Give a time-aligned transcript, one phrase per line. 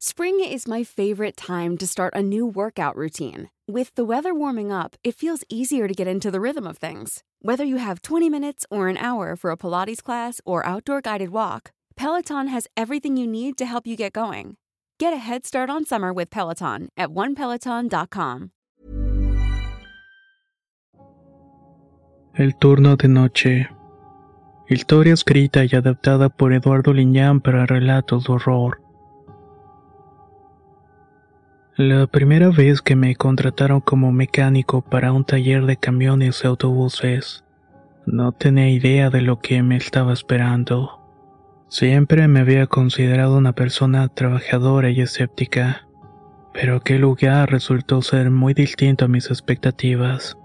[0.00, 3.50] Spring is my favorite time to start a new workout routine.
[3.66, 7.24] With the weather warming up, it feels easier to get into the rhythm of things.
[7.42, 11.30] Whether you have 20 minutes or an hour for a Pilates class or outdoor guided
[11.30, 14.56] walk, Peloton has everything you need to help you get going.
[15.00, 18.52] Get a head start on summer with Peloton at onepeloton.com.
[22.36, 23.68] El turno de noche.
[24.68, 28.87] Historia escrita y adaptada por Eduardo Liñán para relatos de horror.
[31.78, 37.44] La primera vez que me contrataron como mecánico para un taller de camiones y autobuses,
[38.04, 41.00] no tenía idea de lo que me estaba esperando.
[41.68, 45.86] Siempre me había considerado una persona trabajadora y escéptica,
[46.52, 50.36] pero aquel lugar resultó ser muy distinto a mis expectativas.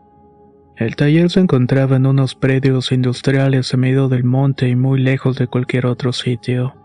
[0.75, 5.35] El taller se encontraba en unos predios industriales en medio del monte y muy lejos
[5.37, 6.75] de cualquier otro sitio.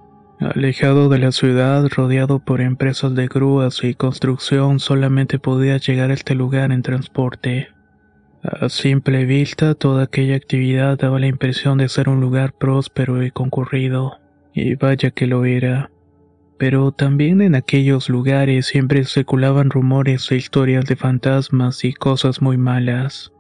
[0.41, 6.15] Alejado de la ciudad, rodeado por empresas de grúas y construcción, solamente podía llegar a
[6.15, 7.69] este lugar en transporte.
[8.45, 13.33] A simple vista, toda aquella actividad daba la impresión de ser un lugar próspero y
[13.33, 14.19] concurrido,
[14.55, 15.91] y vaya que lo era.
[16.57, 22.57] Pero también en aquellos lugares siempre circulaban rumores e historias de fantasmas y cosas muy
[22.57, 23.33] malas,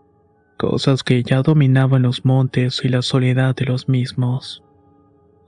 [0.57, 4.65] cosas que ya dominaban los montes y la soledad de los mismos.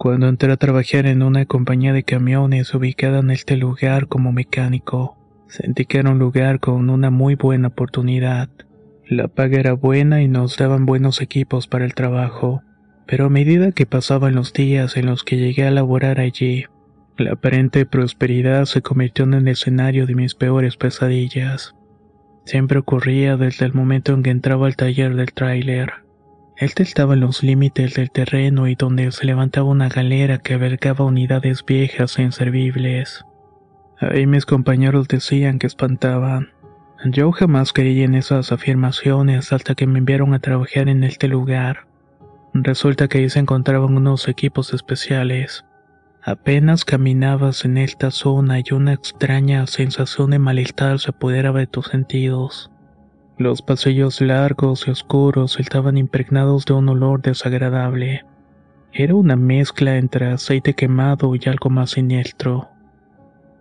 [0.03, 5.19] Cuando entré a trabajar en una compañía de camiones ubicada en este lugar como mecánico,
[5.47, 8.49] sentí que era un lugar con una muy buena oportunidad.
[9.07, 12.63] La paga era buena y nos daban buenos equipos para el trabajo,
[13.07, 16.65] pero a medida que pasaban los días en los que llegué a laborar allí,
[17.19, 21.75] la aparente prosperidad se convirtió en el escenario de mis peores pesadillas.
[22.47, 25.93] Siempre ocurría desde el momento en que entraba al taller del tráiler.
[26.61, 31.07] Este estaba en los límites del terreno y donde se levantaba una galera que albergaba
[31.07, 33.25] unidades viejas e inservibles.
[33.99, 36.51] Ahí mis compañeros decían que espantaban.
[37.07, 41.87] Yo jamás creí en esas afirmaciones hasta que me enviaron a trabajar en este lugar.
[42.53, 45.65] Resulta que ahí se encontraban unos equipos especiales.
[46.23, 51.87] Apenas caminabas en esta zona y una extraña sensación de malestar se apoderaba de tus
[51.87, 52.71] sentidos.
[53.41, 58.27] Los pasillos largos y oscuros estaban impregnados de un olor desagradable.
[58.93, 62.69] Era una mezcla entre aceite quemado y algo más siniestro.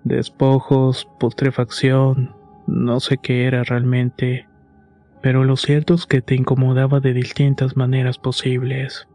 [0.03, 2.35] Despojos, putrefacción,
[2.67, 4.49] no sé qué era realmente,
[5.21, 9.07] pero lo cierto es que te incomodaba de distintas maneras posibles.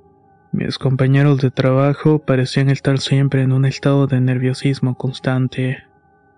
[0.50, 5.84] Mis compañeros de trabajo parecían estar siempre en un estado de nerviosismo constante.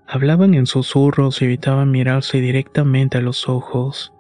[0.05, 4.13] Hablaban en susurros y evitaban mirarse directamente a los ojos.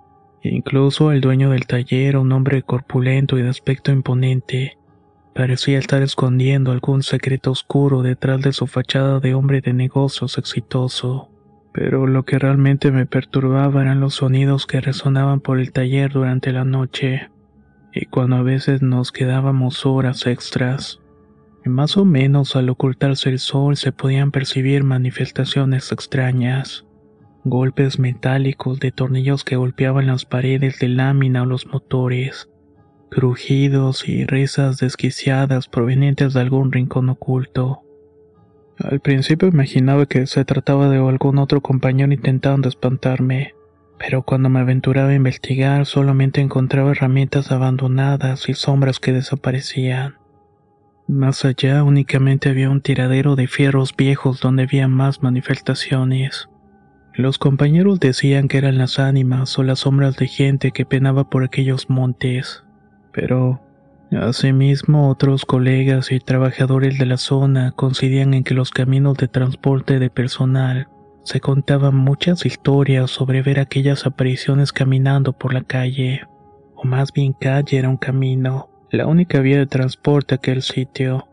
[0.50, 4.78] Incluso el dueño del taller, un hombre corpulento y de aspecto imponente,
[5.34, 11.30] parecía estar escondiendo algún secreto oscuro detrás de su fachada de hombre de negocios exitoso.
[11.72, 16.52] Pero lo que realmente me perturbaba eran los sonidos que resonaban por el taller durante
[16.52, 17.28] la noche,
[17.92, 21.00] y cuando a veces nos quedábamos horas extras.
[21.64, 26.85] Y más o menos al ocultarse el sol se podían percibir manifestaciones extrañas
[27.48, 32.48] golpes metálicos de tornillos que golpeaban las paredes de lámina o los motores,
[33.08, 37.82] crujidos y risas desquiciadas provenientes de algún rincón oculto.
[38.78, 43.54] Al principio imaginaba que se trataba de algún otro compañero intentando espantarme,
[43.96, 50.16] pero cuando me aventuraba a investigar solamente encontraba herramientas abandonadas y sombras que desaparecían.
[51.06, 56.48] Más allá únicamente había un tiradero de fierros viejos donde había más manifestaciones.
[57.16, 61.44] Los compañeros decían que eran las ánimas o las sombras de gente que penaba por
[61.44, 62.62] aquellos montes,
[63.10, 63.62] pero
[64.12, 69.98] asimismo otros colegas y trabajadores de la zona coincidían en que los caminos de transporte
[69.98, 70.88] de personal
[71.22, 76.20] se contaban muchas historias sobre ver aquellas apariciones caminando por la calle,
[76.74, 81.26] o más bien calle era un camino, la única vía de transporte a aquel sitio.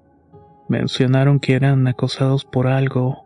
[0.70, 3.22] Mencionaron que eran acosados por algo,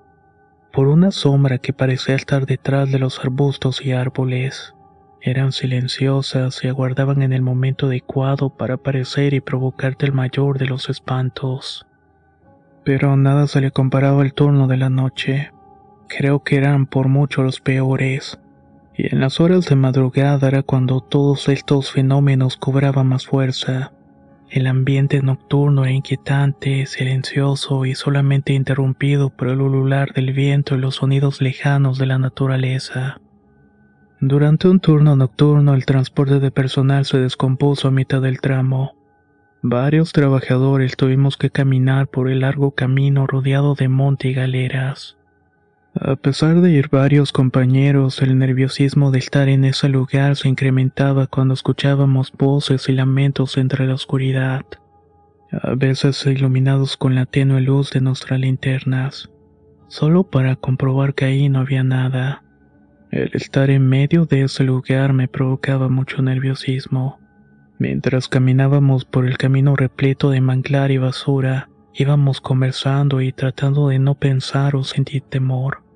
[0.72, 4.74] por una sombra que parecía estar detrás de los arbustos y árboles.
[5.22, 10.68] Eran silenciosas y aguardaban en el momento adecuado para aparecer y provocarte el mayor de
[10.68, 11.86] los espantos.
[12.84, 15.52] Pero nada se le comparaba al turno de la noche.
[16.08, 18.40] Creo que eran por mucho los peores.
[18.96, 23.92] Y en las horas de madrugada era cuando todos estos fenómenos cobraban más fuerza.
[24.50, 30.80] El ambiente nocturno era inquietante, silencioso y solamente interrumpido por el ulular del viento y
[30.80, 33.20] los sonidos lejanos de la naturaleza.
[34.22, 38.96] Durante un turno nocturno el transporte de personal se descompuso a mitad del tramo.
[39.62, 45.18] Varios trabajadores tuvimos que caminar por el largo camino rodeado de monte y galeras.
[46.00, 51.26] A pesar de ir varios compañeros, el nerviosismo de estar en ese lugar se incrementaba
[51.26, 54.64] cuando escuchábamos voces y lamentos entre la oscuridad,
[55.52, 59.32] a veces iluminados con la tenue luz de nuestras linternas,
[59.88, 62.44] solo para comprobar que ahí no había nada.
[63.10, 67.20] El estar en medio de ese lugar me provocaba mucho nerviosismo.
[67.80, 73.98] Mientras caminábamos por el camino repleto de manglar y basura, íbamos conversando y tratando de
[73.98, 75.87] no pensar o sentir temor.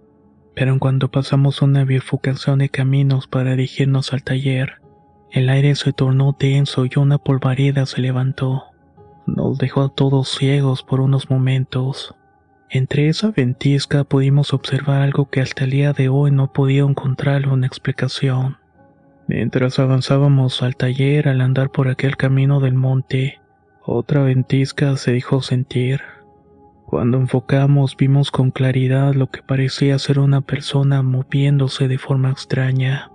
[0.62, 4.80] Pero en pasamos una bifurcación de caminos para dirigirnos al taller,
[5.32, 8.66] el aire se tornó denso y una polvareda se levantó.
[9.26, 12.14] Nos dejó a todos ciegos por unos momentos.
[12.70, 17.48] Entre esa ventisca pudimos observar algo que hasta el día de hoy no podía encontrarle
[17.48, 18.58] una explicación.
[19.28, 23.42] Mientras avanzábamos al taller al andar por aquel camino del monte,
[23.84, 26.02] otra ventisca se dejó sentir.
[26.92, 33.10] Cuando enfocamos vimos con claridad lo que parecía ser una persona moviéndose de forma extraña.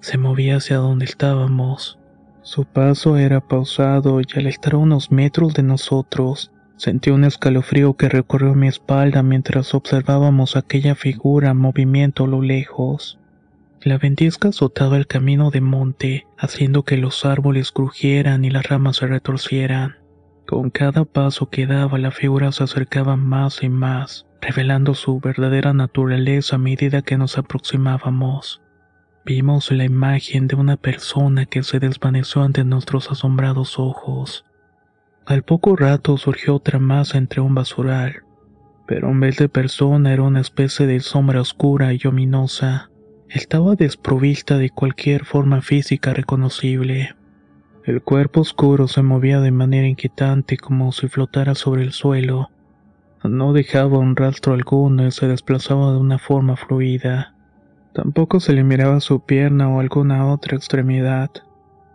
[0.00, 1.98] Se movía hacia donde estábamos.
[2.40, 7.98] Su paso era pausado y al estar a unos metros de nosotros, sentí un escalofrío
[7.98, 13.18] que recorrió mi espalda mientras observábamos aquella figura en movimiento a lo lejos.
[13.82, 18.96] La ventisca azotaba el camino de monte, haciendo que los árboles crujieran y las ramas
[18.96, 20.01] se retorcieran.
[20.46, 25.72] Con cada paso que daba la figura se acercaba más y más, revelando su verdadera
[25.72, 28.60] naturaleza a medida que nos aproximábamos.
[29.24, 34.44] Vimos la imagen de una persona que se desvaneció ante nuestros asombrados ojos.
[35.24, 38.24] Al poco rato surgió otra masa entre un basural,
[38.86, 42.90] pero en vez de persona era una especie de sombra oscura y ominosa.
[43.28, 47.14] Estaba desprovista de cualquier forma física reconocible.
[47.84, 52.48] El cuerpo oscuro se movía de manera inquietante como si flotara sobre el suelo.
[53.24, 57.34] No dejaba un rastro alguno y se desplazaba de una forma fluida.
[57.92, 61.30] Tampoco se le miraba su pierna o alguna otra extremidad.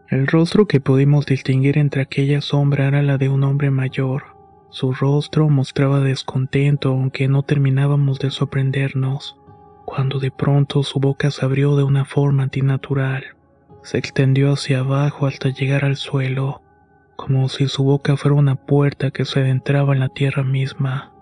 [0.10, 4.36] El rostro que pudimos distinguir entre aquella sombra era la de un hombre mayor.
[4.70, 9.38] Su rostro mostraba descontento aunque no terminábamos de sorprendernos,
[9.86, 13.37] cuando de pronto su boca se abrió de una forma antinatural.
[13.84, 16.62] Se extendió hacia abajo hasta llegar al suelo,
[17.16, 21.14] como si su boca fuera una puerta que se adentraba en la tierra misma.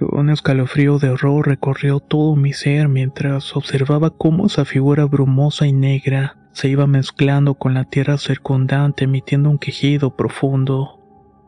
[0.00, 5.72] Un escalofrío de horror recorrió todo mi ser mientras observaba cómo esa figura brumosa y
[5.72, 10.98] negra se iba mezclando con la tierra circundante emitiendo un quejido profundo.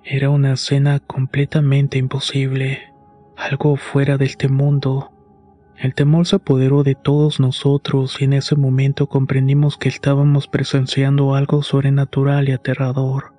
[0.05, 2.93] Era una escena completamente imposible,
[3.37, 5.11] algo fuera de este mundo,
[5.79, 11.35] el temor se apoderó de todos nosotros y en ese momento comprendimos que estábamos presenciando
[11.35, 13.35] algo sobrenatural y aterrador.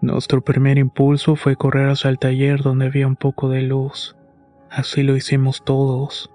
[0.00, 4.16] Nuestro primer impulso fue correr hacia el taller donde había un poco de luz.
[4.70, 6.30] Así lo hicimos todos.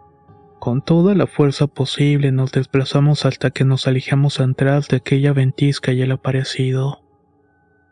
[0.59, 5.93] Con toda la fuerza posible nos desplazamos hasta que nos alejamos atrás de aquella ventisca
[5.93, 7.01] y el aparecido.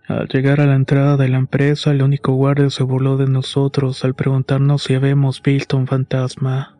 [0.07, 4.03] Al llegar a la entrada de la empresa, el único guardia se burló de nosotros
[4.03, 6.75] al preguntarnos si habíamos visto un fantasma.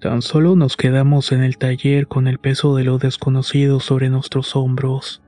[0.00, 4.56] Tan solo nos quedamos en el taller con el peso de lo desconocido sobre nuestros
[4.56, 5.22] hombros.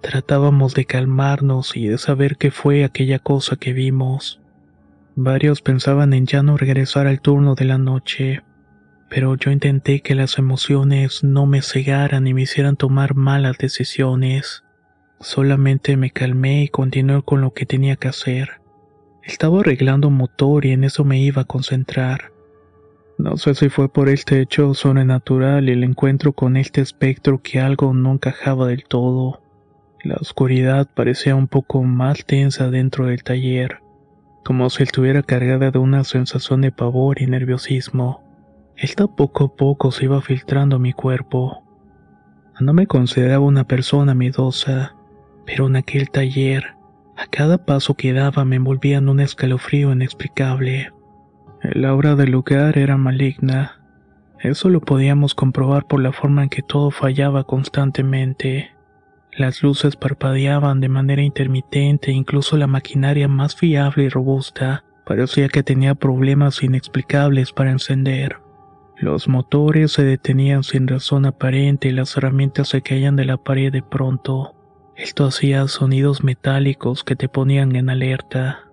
[0.00, 4.40] Tratábamos de calmarnos y de saber qué fue aquella cosa que vimos.
[5.16, 8.42] Varios pensaban en ya no regresar al turno de la noche,
[9.10, 14.64] pero yo intenté que las emociones no me cegaran y me hicieran tomar malas decisiones.
[15.20, 18.62] Solamente me calmé y continué con lo que tenía que hacer.
[19.22, 22.35] Estaba arreglando motor y en eso me iba a concentrar.
[23.18, 27.60] No sé si fue por este hecho sobrenatural y el encuentro con este espectro que
[27.60, 29.40] algo no encajaba del todo.
[30.04, 33.80] La oscuridad parecía un poco más tensa dentro del taller,
[34.44, 38.22] como si estuviera cargada de una sensación de pavor y nerviosismo.
[38.76, 41.64] Esta poco a poco se iba filtrando mi cuerpo.
[42.60, 44.94] No me consideraba una persona miedosa,
[45.46, 46.76] pero en aquel taller,
[47.16, 50.92] a cada paso que daba me envolvía en un escalofrío inexplicable.
[51.72, 53.80] El aura del lugar era maligna.
[54.38, 58.70] Eso lo podíamos comprobar por la forma en que todo fallaba constantemente.
[59.32, 65.48] Las luces parpadeaban de manera intermitente e incluso la maquinaria más fiable y robusta parecía
[65.48, 68.36] que tenía problemas inexplicables para encender.
[68.96, 73.72] Los motores se detenían sin razón aparente y las herramientas se caían de la pared
[73.72, 74.54] de pronto.
[74.94, 78.65] Esto hacía sonidos metálicos que te ponían en alerta.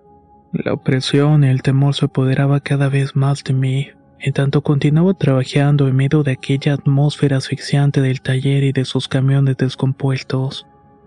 [0.54, 3.88] La opresión y el temor se apoderaba cada vez más de mí,
[4.20, 9.08] en tanto continuaba trabajando en medio de aquella atmósfera asfixiante del taller y de sus
[9.08, 10.64] camiones descompuestos.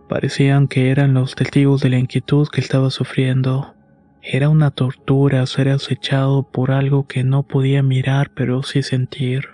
[0.09, 3.73] Parecían que eran los testigos de la inquietud que estaba sufriendo.
[4.21, 9.51] Era una tortura ser acechado por algo que no podía mirar pero sí sentir.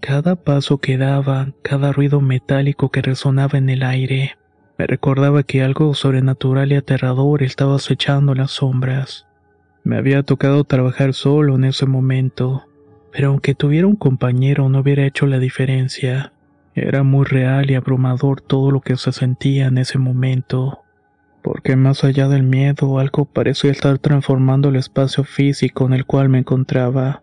[0.00, 4.38] Cada paso que daba, cada ruido metálico que resonaba en el aire,
[4.78, 9.26] me recordaba que algo sobrenatural y aterrador estaba acechando las sombras.
[9.82, 12.64] Me había tocado trabajar solo en ese momento,
[13.10, 16.32] pero aunque tuviera un compañero no hubiera hecho la diferencia.
[16.76, 20.84] Era muy real y abrumador todo lo que se sentía en ese momento,
[21.42, 26.28] porque más allá del miedo algo parecía estar transformando el espacio físico en el cual
[26.28, 27.22] me encontraba.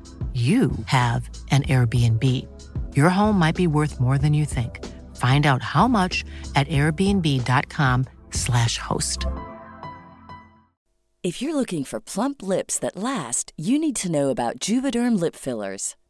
[0.33, 2.47] you have an Airbnb.
[2.95, 4.79] Your home might be worth more than you think.
[5.17, 6.23] Find out how much
[6.55, 9.25] at airbnb.com/slash host.
[11.23, 15.35] If you're looking for plump lips that last, you need to know about Juvederm lip
[15.35, 15.97] fillers.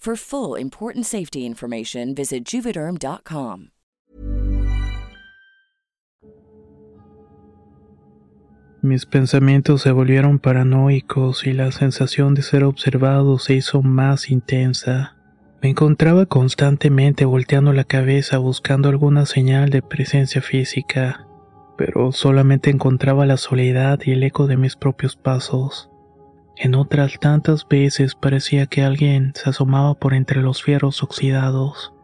[0.00, 3.68] For full important safety information, visit juvederm.com.
[8.80, 15.18] Mis pensamientos se volvieron paranoicos y la sensación de ser observado se hizo más intensa.
[15.60, 21.26] Me encontraba constantemente volteando la cabeza buscando alguna señal de presencia física,
[21.76, 25.89] pero solamente encontraba la soledad y el eco de mis propios pasos.
[26.62, 31.94] En otras tantas veces parecía que alguien se asomaba por entre los fierros oxidados.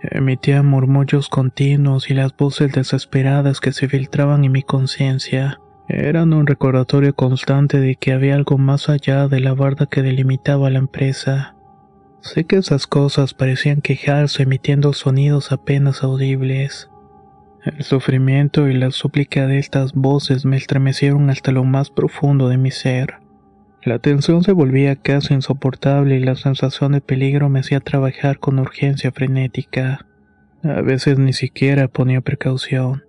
[0.00, 5.58] Emitía murmullos continuos y las voces desesperadas que se filtraban en mi conciencia
[5.88, 10.70] eran un recordatorio constante de que había algo más allá de la barda que delimitaba
[10.70, 11.56] la empresa.
[12.20, 16.90] Sé que esas cosas parecían quejarse emitiendo sonidos apenas audibles.
[17.64, 22.56] El sufrimiento y la súplica de estas voces me estremecieron hasta lo más profundo de
[22.56, 23.25] mi ser.
[23.86, 28.58] La tensión se volvía casi insoportable y la sensación de peligro me hacía trabajar con
[28.58, 30.04] urgencia frenética.
[30.64, 33.04] A veces ni siquiera ponía precaución.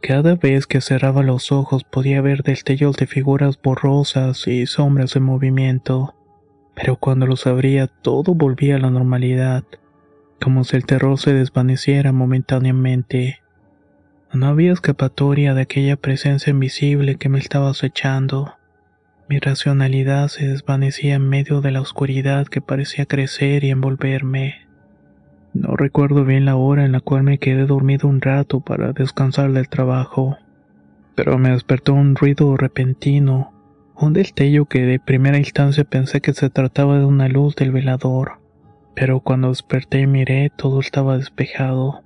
[0.00, 5.24] Cada vez que cerraba los ojos podía ver destellos de figuras borrosas y sombras en
[5.24, 6.14] movimiento,
[6.76, 9.64] pero cuando los abría todo volvía a la normalidad,
[10.40, 13.40] como si el terror se desvaneciera momentáneamente.
[14.32, 18.54] No había escapatoria de aquella presencia invisible que me estaba acechando.
[19.26, 24.56] Mi racionalidad se desvanecía en medio de la oscuridad que parecía crecer y envolverme.
[25.54, 29.52] No recuerdo bien la hora en la cual me quedé dormido un rato para descansar
[29.52, 30.36] del trabajo,
[31.14, 33.54] pero me despertó un ruido repentino,
[33.96, 38.40] un destello que de primera instancia pensé que se trataba de una luz del velador,
[38.94, 42.02] pero cuando desperté y miré todo estaba despejado,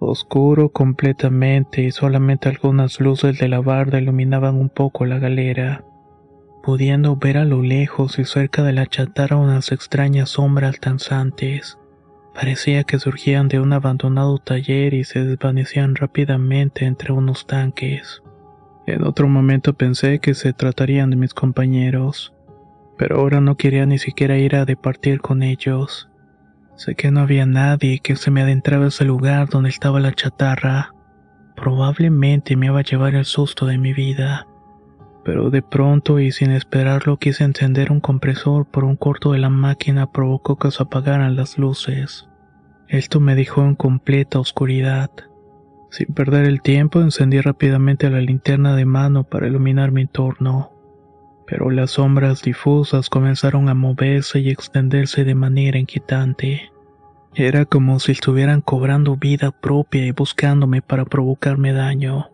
[0.00, 5.84] oscuro completamente y solamente algunas luces de la barda iluminaban un poco la galera,
[6.62, 11.78] pudiendo ver a lo lejos y cerca de la chatarra unas extrañas sombras danzantes
[12.34, 18.22] Parecía que surgían de un abandonado taller y se desvanecían rápidamente entre unos tanques.
[18.86, 22.32] En otro momento pensé que se tratarían de mis compañeros,
[22.96, 26.08] pero ahora no quería ni siquiera ir a departir con ellos.
[26.74, 30.12] Sé que no había nadie que se me adentraba a ese lugar donde estaba la
[30.12, 30.94] chatarra.
[31.54, 34.46] Probablemente me iba a llevar el susto de mi vida.
[35.24, 39.50] Pero de pronto y sin esperarlo quise encender un compresor por un corto de la
[39.50, 42.28] máquina provocó que se apagaran las luces.
[42.88, 45.10] Esto me dejó en completa oscuridad.
[45.90, 50.72] Sin perder el tiempo, encendí rápidamente la linterna de mano para iluminar mi entorno.
[51.46, 56.72] Pero las sombras difusas comenzaron a moverse y extenderse de manera inquietante.
[57.34, 62.28] Era como si estuvieran cobrando vida propia y buscándome para provocarme daño.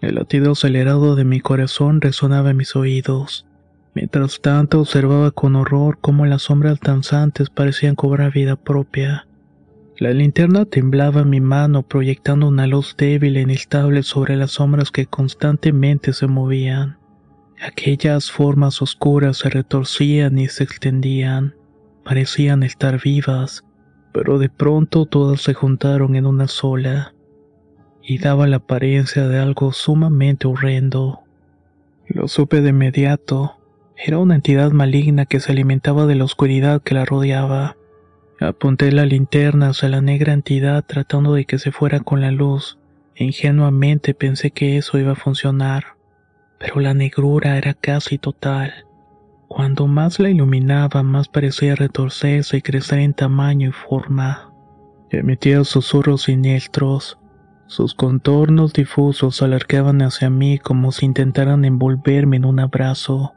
[0.00, 3.46] El latido acelerado de mi corazón resonaba en mis oídos.
[3.94, 9.26] Mientras tanto observaba con horror cómo las sombras danzantes parecían cobrar vida propia.
[9.98, 14.90] La linterna temblaba en mi mano proyectando una luz débil e inestable sobre las sombras
[14.90, 16.96] que constantemente se movían.
[17.60, 21.54] Aquellas formas oscuras se retorcían y se extendían.
[22.04, 23.66] Parecían estar vivas,
[24.14, 27.12] pero de pronto todas se juntaron en una sola,
[28.10, 31.20] y daba la apariencia de algo sumamente horrendo.
[32.08, 33.56] Lo supe de inmediato.
[33.96, 37.76] Era una entidad maligna que se alimentaba de la oscuridad que la rodeaba.
[38.40, 42.78] Apunté la linterna hacia la negra entidad tratando de que se fuera con la luz.
[43.14, 45.94] Ingenuamente pensé que eso iba a funcionar.
[46.58, 48.86] Pero la negrura era casi total.
[49.46, 54.52] Cuando más la iluminaba, más parecía retorcerse y crecer en tamaño y forma.
[55.10, 57.19] Emitía susurros siniestros.
[57.70, 63.34] Sus contornos difusos alargaban hacia mí como si intentaran envolverme en un abrazo.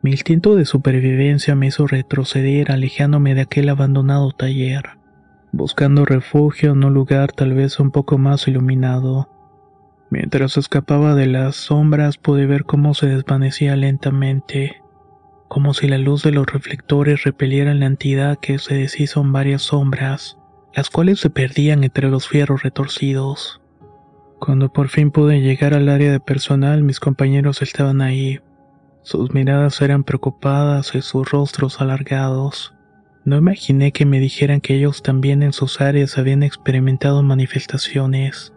[0.00, 4.84] Mi instinto de supervivencia me hizo retroceder alejándome de aquel abandonado taller,
[5.52, 9.28] buscando refugio en un lugar tal vez un poco más iluminado.
[10.08, 14.80] Mientras escapaba de las sombras pude ver cómo se desvanecía lentamente,
[15.46, 19.60] como si la luz de los reflectores repeliera la entidad que se deshizo en varias
[19.60, 20.37] sombras,
[20.78, 23.60] las cuales se perdían entre los fierros retorcidos.
[24.38, 28.38] Cuando por fin pude llegar al área de personal, mis compañeros estaban ahí,
[29.02, 32.74] sus miradas eran preocupadas y sus rostros alargados.
[33.24, 38.52] No imaginé que me dijeran que ellos también en sus áreas habían experimentado manifestaciones.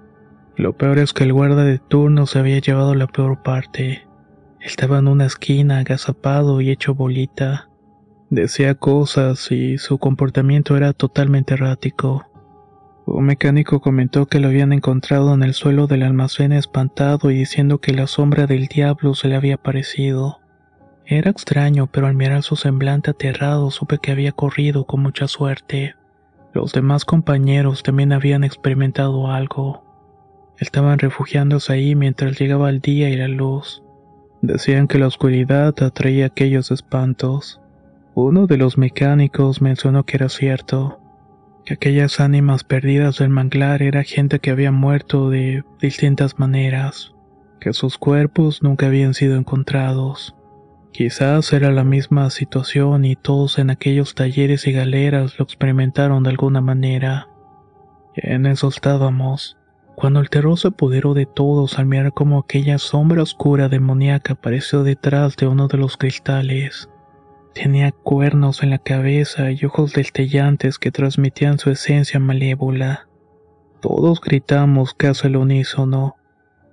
[0.56, 4.08] Lo peor es que el guarda de turno se había llevado la peor parte.
[4.60, 7.71] Estaba en una esquina agazapado y hecho bolita.
[8.32, 12.26] Decía cosas y su comportamiento era totalmente errático.
[13.06, 17.80] Un mecánico comentó que lo habían encontrado en el suelo del almacén espantado y diciendo
[17.80, 20.40] que la sombra del diablo se le había aparecido.
[21.06, 25.96] Era extraño, pero al mirar su semblante aterrado supe que había corrido con mucha suerte.
[26.54, 29.84] Los demás compañeros también habían experimentado algo.
[30.58, 33.84] Estaban refugiándose ahí mientras llegaba el día y la luz.
[34.42, 37.61] Decían que la oscuridad atraía aquellos espantos.
[38.14, 41.00] Uno de los mecánicos mencionó que era cierto,
[41.66, 47.14] que aquellas ánimas perdidas del manglar era gente que había muerto de distintas maneras,
[47.62, 50.36] que sus cuerpos nunca habían sido encontrados.
[50.92, 56.32] Quizás era la misma situación y todos en aquellos talleres y galeras lo experimentaron de
[56.32, 57.30] alguna manera.
[58.14, 59.58] En eso estábamos,
[59.96, 64.84] cuando el terror se apoderó de todos al mirar como aquella sombra oscura demoníaca apareció
[64.84, 66.90] detrás de uno de los cristales.
[67.54, 73.10] Tenía cuernos en la cabeza y ojos destellantes que transmitían su esencia malévola.
[73.82, 76.16] Todos gritamos casi al unísono.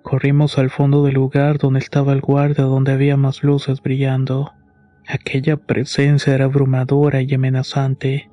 [0.02, 4.52] Corrimos al fondo del lugar donde estaba el guardia donde había más luces brillando.
[5.06, 8.30] Aquella presencia era abrumadora y amenazante.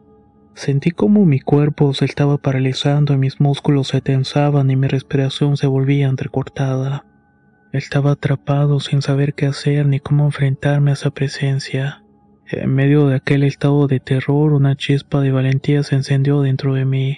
[0.54, 5.58] Sentí como mi cuerpo se estaba paralizando y mis músculos se tensaban y mi respiración
[5.58, 7.06] se volvía entrecortada.
[7.74, 12.05] Estaba atrapado sin saber qué hacer ni cómo enfrentarme a esa presencia.
[12.48, 16.86] En medio de aquel estado de terror, una chispa de valentía se encendió dentro de
[16.86, 17.18] mí.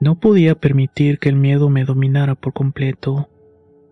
[0.00, 3.28] No podía permitir que el miedo me dominara por completo.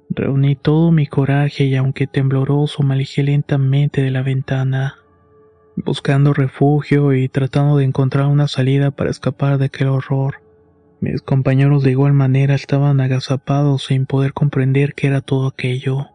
[0.09, 4.97] Reuní todo mi coraje y aunque tembloroso me alejé lentamente de la ventana,
[5.77, 10.37] buscando refugio y tratando de encontrar una salida para escapar de aquel horror.
[11.01, 16.09] Mis compañeros de igual manera estaban agazapados sin poder comprender qué era todo aquello.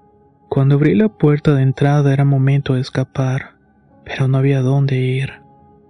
[0.49, 3.56] Cuando abrí la puerta de entrada era momento de escapar,
[4.07, 5.41] pero no había dónde ir.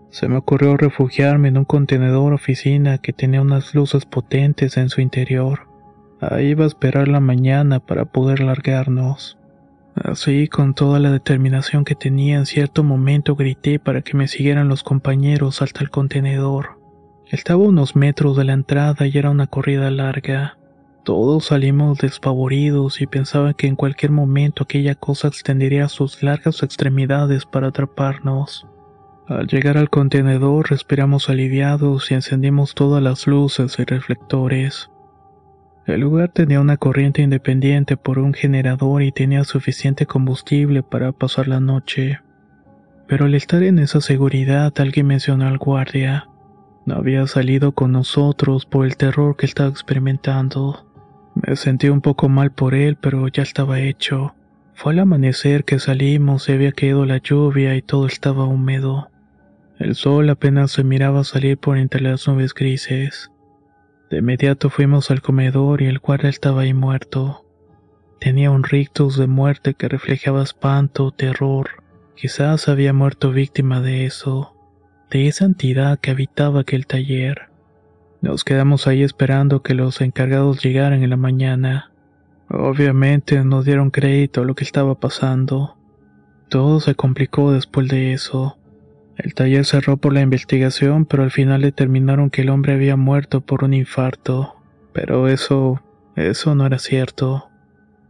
[0.09, 5.01] Se me ocurrió refugiarme en un contenedor oficina que tenía unas luces potentes en su
[5.01, 5.67] interior.
[6.19, 9.37] Ahí iba a esperar la mañana para poder largarnos.
[9.93, 14.67] Así, con toda la determinación que tenía, en cierto momento grité para que me siguieran
[14.67, 16.79] los compañeros hasta el contenedor.
[17.29, 20.57] Estaba a unos metros de la entrada y era una corrida larga.
[21.07, 27.45] Todos salimos despavoridos y pensaban que en cualquier momento aquella cosa extendería sus largas extremidades
[27.45, 28.67] para atraparnos.
[29.25, 34.91] Al llegar al contenedor respiramos aliviados y encendimos todas las luces y reflectores.
[35.85, 41.47] El lugar tenía una corriente independiente por un generador y tenía suficiente combustible para pasar
[41.47, 42.19] la noche.
[43.07, 46.27] Pero al estar en esa seguridad alguien mencionó al guardia.
[46.85, 50.86] No había salido con nosotros por el terror que estaba experimentando.
[51.45, 54.33] Me sentí un poco mal por él, pero ya estaba hecho.
[54.73, 59.09] Fue al amanecer que salimos, se había caído la lluvia y todo estaba húmedo.
[59.77, 63.31] El sol apenas se miraba salir por entre las nubes grises.
[64.09, 67.45] De inmediato fuimos al comedor y el guarda estaba ahí muerto.
[68.19, 71.83] Tenía un rictus de muerte que reflejaba espanto, terror.
[72.15, 74.55] Quizás había muerto víctima de eso,
[75.11, 77.49] de esa entidad que habitaba aquel taller.
[78.27, 81.93] Nos quedamos ahí esperando que los encargados llegaran en la mañana.
[82.49, 85.77] Obviamente nos dieron crédito a lo que estaba pasando.
[86.49, 88.57] Todo se complicó después de eso.
[89.15, 93.39] El taller cerró por la investigación, pero al final determinaron que el hombre había muerto
[93.39, 94.57] por un infarto.
[94.91, 95.81] Pero eso,
[96.17, 97.47] eso no era cierto.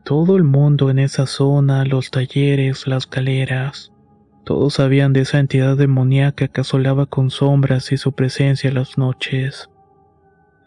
[0.04, 3.92] Todo el mundo en esa zona, los talleres, las galeras,
[4.46, 8.98] todos sabían de esa entidad demoníaca que asolaba con sombras y su presencia en las
[8.98, 9.70] noches.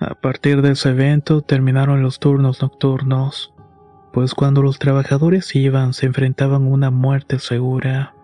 [0.03, 3.53] A partir de ese evento terminaron los turnos nocturnos,
[4.15, 8.15] pues cuando los trabajadores iban se enfrentaban a una muerte segura.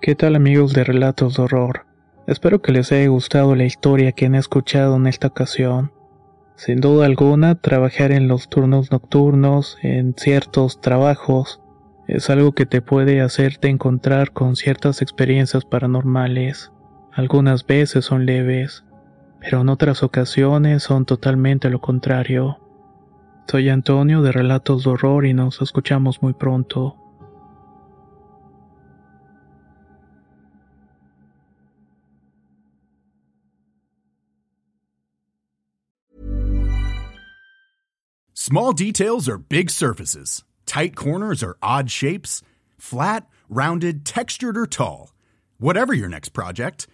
[0.00, 1.86] ¿Qué tal amigos de Relatos de Horror?
[2.28, 5.90] Espero que les haya gustado la historia que han escuchado en esta ocasión.
[6.54, 11.60] Sin duda alguna, trabajar en los turnos nocturnos, en ciertos trabajos,
[12.06, 16.70] es algo que te puede hacerte encontrar con ciertas experiencias paranormales.
[17.12, 18.84] Algunas veces son leves,
[19.44, 22.58] pero en otras ocasiones son totalmente lo contrario.
[23.46, 26.96] Soy Antonio de Relatos de Horror y nos escuchamos muy pronto.
[38.32, 40.42] Small details are big surfaces.
[40.64, 42.42] Tight corners are odd shapes.
[42.78, 45.12] Flat, rounded, textured, or tall.
[45.58, 46.86] Whatever your next project,